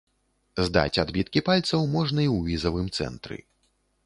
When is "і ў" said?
2.27-2.39